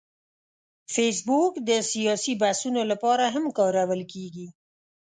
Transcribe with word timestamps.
فېسبوک 0.93 1.53
د 1.69 1.71
سیاسي 1.91 2.33
بحثونو 2.41 2.81
لپاره 2.91 3.25
هم 3.35 3.45
کارول 3.57 4.01
کېږي 4.13 4.47